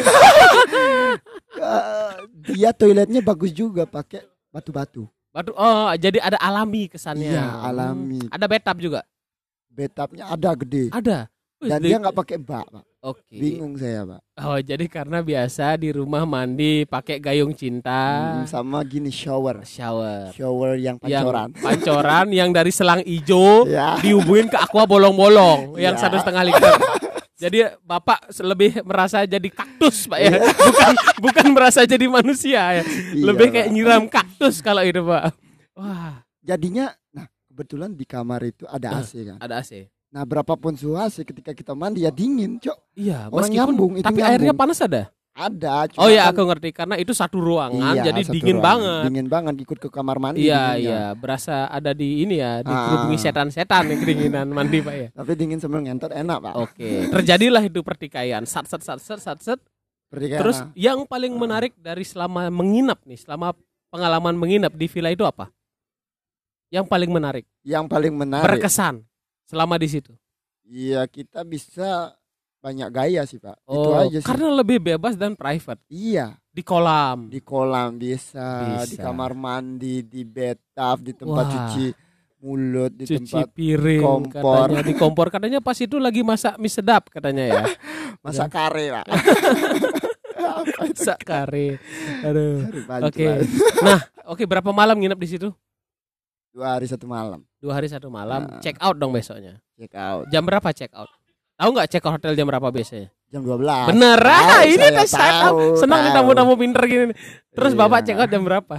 [2.48, 5.06] Dia toiletnya bagus juga pakai batu-batu.
[5.28, 5.52] Batu.
[5.54, 7.30] Oh jadi ada alami kesannya.
[7.30, 7.62] Iya, Hmm.
[7.64, 8.20] alami.
[8.26, 9.00] Ada bathtub juga.
[9.68, 10.84] Bathtubnya ada gede.
[10.90, 11.18] Ada.
[11.58, 12.84] Wih, Dan di- dia nggak pakai bak, Pak.
[12.98, 13.30] Oke.
[13.30, 14.20] Bingung saya, Pak.
[14.36, 19.62] Oh jadi karena biasa di rumah mandi pakai gayung cinta, Hmm, sama gini shower.
[19.62, 20.34] shower.
[20.34, 21.48] Shower yang Yang pancoran.
[21.54, 23.94] pancoran yang dari selang ijo Ya.
[23.98, 26.00] dihubungin ke aqua bolong-bolong yang Ya.
[26.00, 26.74] satu setengah liter.
[27.38, 30.50] Jadi bapak lebih merasa jadi kaktus pak ya, Iya.
[30.66, 32.84] bukan bukan merasa jadi manusia ya,
[33.14, 33.74] lebih Iya, kayak Pak.
[33.74, 35.38] nyiram kaktus kalau itu pak.
[35.72, 38.98] Wah Jadinya nah kebetulan di kamar itu ada.
[38.98, 39.38] AC kan.
[39.38, 39.86] ada AC.
[40.08, 42.78] Nah, berapapun suhu ketika kita mandi ya dingin, Cok.
[42.94, 44.32] Iya, Orang meskipun nyambung, itu tapi nyambung.
[44.34, 45.02] airnya panas ada.
[45.38, 45.86] Ada.
[45.86, 48.66] cuma Oh ya kan- aku ngerti karena itu satu ruangan Iya, jadi satu dingin ruangan.
[48.74, 49.02] banget.
[49.06, 50.42] Dingin banget ikut ke kamar mandi.
[50.42, 50.82] Iya dinginnya.
[50.82, 52.62] iya, berasa ada di ini ya, Ah.
[52.64, 55.08] dikerubungi setan-setan yang kedinginan mandi pak ya.
[55.14, 56.54] Tapi dingin sambil ngentot enak, Pak.
[56.58, 59.60] Oke, terjadilah itu pertikaian, sat sat sat sat sat sat.
[60.08, 60.72] Pertikaian, Terus nah.
[60.74, 63.54] yang paling menarik dari selama menginap nih, selama
[63.88, 65.52] pengalaman menginap di villa itu apa?
[66.68, 68.44] Yang paling menarik, yang paling menarik.
[68.44, 69.06] berkesan
[69.48, 70.12] selama di situ.
[70.62, 72.12] Iya, kita bisa
[72.58, 73.56] banyak gaya sih, Pak.
[73.64, 74.26] itu Oh, aja sih.
[74.26, 77.26] karena lebih bebas dan private Iya, di kolam.
[77.26, 79.00] di kolam bisa, di Bisa.
[79.00, 81.52] kamar mandi, di bathtub, di tempat Wah.
[81.54, 81.86] cuci
[82.38, 84.68] mulut, di cuci tempat piring kompor.
[84.68, 87.62] katanya di kompor katanya pas itu lagi masak mie sedap katanya ya
[88.24, 89.06] masak kare, Pak.
[89.08, 89.88] Itu?
[90.78, 91.68] masak kare
[92.20, 92.62] aduh
[93.02, 93.42] oke Pak.
[93.80, 95.48] nah oke berapa malam nginep di situ
[96.50, 97.40] Dua hari satu malam.
[97.56, 98.58] dua hari satu malam Nah.
[98.58, 100.22] check out dong besoknya Check out.
[100.28, 101.06] jam berapa check out
[101.54, 103.88] tahu nggak check out hotel jam berapa biasanya Jam 12.
[103.88, 105.56] bener ah ini tes saya tahu.
[105.68, 107.16] tahu, senang nih tamu-tamu pinter gini nih.
[107.50, 107.78] terus Iya.
[107.78, 108.76] bapak check out jam berapa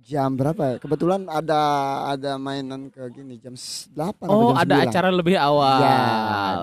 [0.00, 0.80] Jam berapa?
[0.80, 1.60] Kebetulan ada
[2.08, 5.98] ada mainan ke gini jam 8 oh ada acara lebih awal Ya,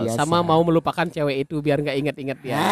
[0.02, 0.17] biasa.
[0.17, 2.58] sama mau melupakan cewek itu biar nggak inget-inget ya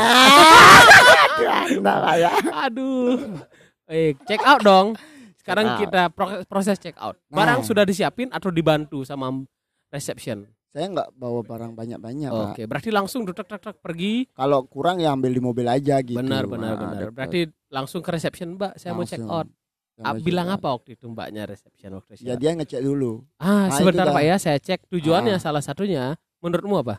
[1.85, 2.31] lah ya.
[2.63, 3.37] Aduh.
[3.85, 4.95] Eh, check out dong.
[5.43, 5.81] Sekarang Check out.
[5.83, 7.19] kita pro- proses check out.
[7.27, 7.67] Barang Nah.
[7.67, 9.27] sudah disiapin atau dibantu sama
[9.89, 10.47] reception?
[10.69, 12.31] Saya nggak bawa barang banyak-banyak.
[12.33, 14.25] Oke, berarti langsung tek tek tek pergi.
[14.31, 16.15] Kalau kurang ya ambil di mobil aja gitu.
[16.15, 16.99] benar benar Nah, benar.
[17.03, 17.13] deket.
[17.13, 18.73] Berarti langsung ke reception, Mbak.
[18.75, 19.37] Saya mau check Langsung.
[19.37, 19.47] out.
[19.95, 20.57] Ah, bilang out.
[20.57, 22.23] apa waktu itu Mbaknya reception waktu itu?
[22.23, 23.21] Ya dia ngecek dulu.
[23.37, 24.09] ah, Nah, sebentar.
[24.09, 25.43] Pak ya, saya cek tujuannya Ah.
[25.43, 26.17] salah satunya.
[26.39, 26.97] Menurutmu apa?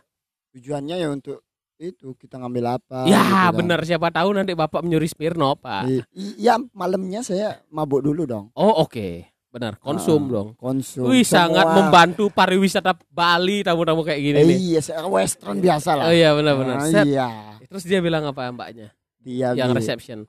[0.53, 1.43] Tujuannya ya untuk
[1.77, 3.03] itu kita ngambil apa.
[3.03, 3.53] ya, gitu kan.
[3.55, 5.83] benar siapa tahu nanti Bapak menyuri Smirnoff, Pak.
[5.85, 6.05] I-
[6.39, 8.47] Iya, malamnya saya mabuk dulu dong.
[8.53, 9.27] Oh, oke.
[9.49, 10.47] Benar, konsum Ah, dong.
[10.53, 11.07] Konsum.
[11.07, 14.57] Wih, sangat membantu pariwisata Bali tamu-tamu kayak gini Eh, nih.
[14.57, 16.03] iya, saya western biasa lah.
[16.05, 16.75] Oh iya benar-benar.
[16.77, 17.07] Nah, Set.
[17.07, 17.27] iya.
[17.65, 18.91] Terus dia bilang apa mbaknya?
[19.17, 20.27] Dia yang reception.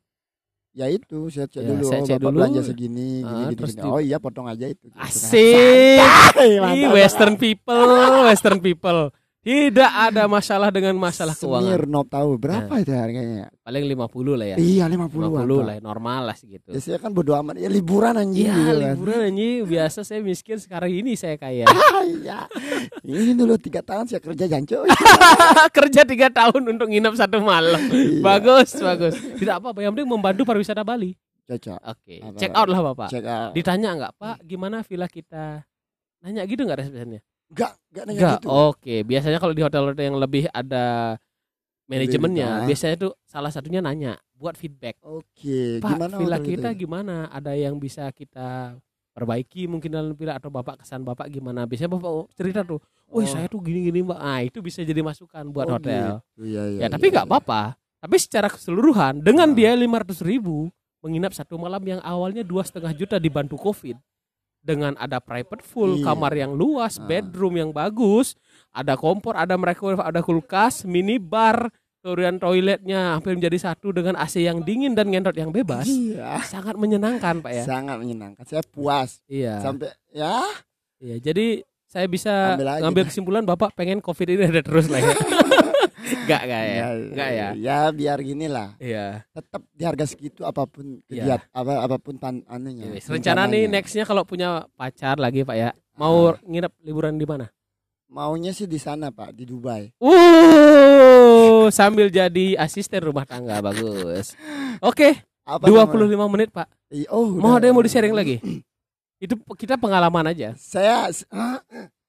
[0.71, 1.85] Ya itu saya cek Ya, dulu.
[1.85, 2.37] saya cek dulu.
[2.37, 3.89] belanja segini, gini, Ah, gini, terus gini.
[3.89, 4.85] Oh iya, potong aja itu.
[4.85, 5.09] Gitu kan.
[5.09, 6.05] Asik.
[6.39, 6.87] Ih.
[6.89, 7.91] Western people,
[8.23, 9.11] Western people.
[9.47, 11.71] Tidak ada masalah dengan masalah keuangan.
[11.71, 13.47] Smirnoff tahu berapa itu harganya?
[13.63, 14.57] Paling 50 lah ya.
[14.59, 16.75] Iya, 50 50 lah, normal lah segitu.
[16.75, 17.55] Ya saya kan bodo amat.
[17.55, 18.95] Ya liburan anjing Iya, gitu kan.
[18.99, 19.59] liburan anjing.
[19.71, 21.63] Biasa saya miskin, sekarang ini saya kaya.
[21.87, 22.39] Ah, iya.
[23.07, 24.83] Ini dulu tiga tahun saya kerja jancu.
[25.79, 27.79] Kerja tiga tahun untuk nginep satu malam.
[27.95, 28.21] Iya.
[28.21, 29.15] Bagus, bagus.
[29.15, 31.15] Tidak apa-apa, yang penting membantu pariwisata Bali.
[31.47, 31.79] Cocok.
[31.87, 33.09] Oke, Apa- check out lah Bapak.
[33.15, 33.51] Cek out.
[33.55, 35.63] Ditanya nggak, Pak, gimana villa kita?
[36.19, 37.23] Nanya gitu nggak resepsinya?
[37.47, 38.39] Enggak, enggak nanya Enggak.
[38.39, 38.49] gitu.
[38.51, 40.85] Oke, biasanya kalau di hotel-hotel yang lebih ada
[41.85, 44.99] manajemennya, biasanya tuh salah satunya nanya buat feedback.
[45.01, 46.81] Oke, Pak, gimana villa kita itu?
[46.83, 47.31] gimana?
[47.31, 48.75] Ada yang bisa kita
[49.13, 51.65] perbaiki mungkin dalam villa atau Bapak kesan Bapak gimana?
[51.65, 53.27] Biasanya Bapak cerita tuh, "Wih, Oh.
[53.27, 56.21] saya tuh gini-gini, Mbak." Ah, itu bisa jadi masukan buat Oh, hotel.
[56.37, 56.45] gitu.
[56.45, 57.33] Iya, iya, Ya, tapi iya, nggak iya.
[57.33, 57.63] apa-apa.
[57.97, 59.55] Tapi secara keseluruhan dengan Ah.
[59.57, 60.69] biaya 500 ribu
[61.01, 63.95] menginap satu malam yang awalnya dua setengah juta dibantu covid
[64.67, 66.05] dengan ada private full, Iya.
[66.05, 67.07] kamar yang luas, Ah.
[67.07, 68.35] bedroom yang bagus,
[68.75, 71.71] ada kompor, ada microwave, ada kulkas, minibar,
[72.03, 75.87] kemudian toiletnya hampir menjadi satu dengan AC yang dingin dan ngentot yang bebas.
[75.87, 76.43] Iya.
[76.43, 77.65] Sangat menyenangkan, Pak ya.
[77.65, 78.43] Sangat menyenangkan.
[78.43, 79.23] Saya puas.
[79.27, 79.63] Iya.
[79.63, 80.43] Sampai ya
[80.97, 85.13] Iya, jadi saya bisa ngambil kesimpulan Bapak pengen Covid ini ada terus lah ya.
[86.07, 86.87] Enggak enggak ya.
[86.95, 87.49] Enggak ya.
[87.55, 88.79] Ya biar gini lah.
[88.79, 89.27] Iya.
[89.29, 91.23] Tetap di harga segitu apa pun Iya.
[91.37, 92.87] kegiat apa apa pun tan anunya.
[92.93, 96.39] Yes, Rencana nih nextnya kalau punya pacar lagi Pak ya, mau Ah.
[96.41, 97.51] nginep liburan di mana?
[98.07, 99.91] Maunya sih di sana Pak, di Dubai.
[99.99, 104.39] Uh, sambil jadi asisten rumah tangga bagus.
[104.79, 106.31] Oke, Apa 25 namanya?
[106.31, 106.71] menit Pak.
[107.11, 108.39] Oh, Mau ada yang mau di sharing lagi?
[109.19, 110.55] Itu kita pengalaman aja.
[110.55, 111.11] Saya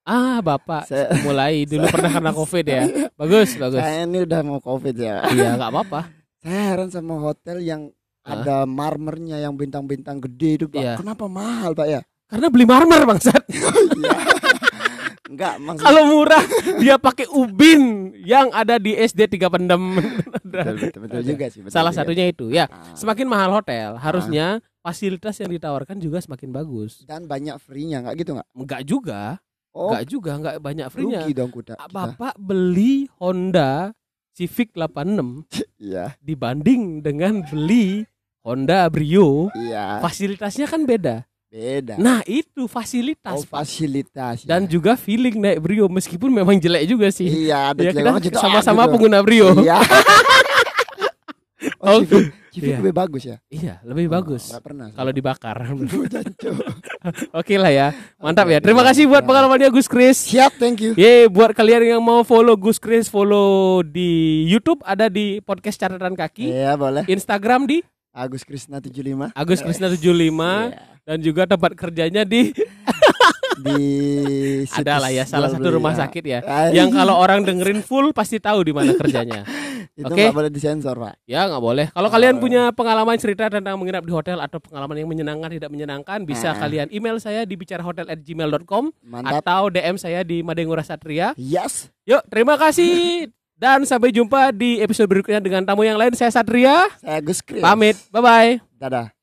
[0.08, 2.84] ah, Ah, Bapak Saya- mulai dulu pernah kena Covid ya.
[3.14, 3.78] Bagus, bagus.
[3.78, 5.28] saya ini udah mau Covid ya.
[5.28, 6.02] Iya, nggak apa-apa.
[6.40, 7.92] Saya heran sama hotel yang
[8.24, 8.40] Ah.
[8.40, 10.80] ada marmernya yang bintang-bintang gede itu Pak.
[10.80, 10.94] Iya.
[10.96, 12.02] Kenapa mahal Pak ya?
[12.26, 13.44] Karena beli marmer bangsat.
[13.98, 14.16] Iya.
[15.28, 16.44] Enggak, maksud Kalau murah
[16.80, 17.82] dia pakai ubin
[18.18, 20.00] yang ada di SD tiga pendem.
[20.44, 21.60] betul, betul, betul juga sih.
[21.62, 22.00] betul Salah juga.
[22.02, 22.66] satunya itu ya.
[22.66, 22.96] Ah.
[22.96, 27.04] Semakin mahal hotel, harusnya fasilitas yang ditawarkan juga semakin bagus.
[27.04, 28.48] dan banyak free-nya enggak gitu enggak?
[28.56, 29.22] Enggak juga,
[29.78, 31.22] Oh, enggak juga, enggak banyak free-nya.
[31.22, 31.74] rugi dong kuda.
[31.78, 31.94] Ah, kita.
[31.94, 33.94] Bapak beli Honda
[34.34, 35.46] Civic 86
[35.88, 38.02] Iya, dibanding dengan beli
[38.42, 40.02] Honda Brio, iya.
[40.02, 41.30] fasilitasnya kan beda.
[41.48, 41.96] Beda.
[41.96, 43.64] Nah, itu oh, fasilitas Pak.
[43.64, 44.44] fasilitas.
[44.44, 44.48] ya.
[44.52, 47.30] dan juga feeling naik Brio meskipun memang jelek juga sih.
[47.30, 48.92] iya, ada Ya jelek kita gitu, sama-sama gitu.
[48.98, 49.54] pengguna Brio.
[49.62, 49.80] Iya.
[51.82, 52.24] Oh, oh,
[52.60, 52.78] Iya.
[52.78, 53.38] lebih bagus ya?
[53.48, 54.88] Iya, lebih bagus Enggak pernah.
[54.92, 55.58] kalau dibakar.
[57.40, 57.88] Oke lah ya.
[58.18, 58.60] Mantap ya.
[58.60, 59.28] Terima kasih buat ya.
[59.28, 60.18] pengalamannya Gus Kris.
[60.26, 60.92] Siap, thank you.
[60.94, 66.14] Ye, buat kalian yang mau follow Gus Kris, follow di YouTube ada di podcast catatan
[66.14, 67.04] kaki, Iya, boleh.
[67.06, 67.80] Instagram di
[68.12, 70.02] Agus Krisna 75 Agus Krisna 75
[70.74, 70.82] Iya.
[71.06, 72.50] dan juga tempat kerjanya di
[73.60, 73.84] di
[74.80, 76.00] ada lah ya salah satu rumah ya.
[76.04, 76.40] sakit ya.
[76.70, 79.44] Yang kalau orang dengerin full pasti tahu di mana kerjanya.
[79.98, 80.24] itu Oke.
[80.24, 81.26] nggak boleh disensor, Pak.
[81.26, 81.86] Ya nggak boleh.
[81.90, 86.22] Kalau kalian punya pengalaman cerita tentang menginap di hotel atau pengalaman yang menyenangkan tidak menyenangkan,
[86.22, 86.60] bisa Ah.
[86.60, 89.42] kalian email saya di bicarahotel@gmail.com Mantap.
[89.42, 91.34] atau DM saya di Madengura Satria.
[91.36, 91.90] Yes.
[92.06, 96.14] Yuk, terima kasih dan sampai jumpa di episode berikutnya dengan tamu yang lain.
[96.14, 97.60] Saya Satria, Saya Gus Kris.
[97.60, 97.98] pamit.
[98.10, 98.52] Bye bye.
[98.78, 99.17] Dadah.